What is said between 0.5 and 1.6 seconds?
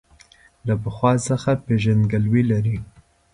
له پخوا څخه